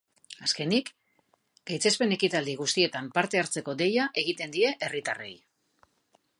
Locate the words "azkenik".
0.45-0.87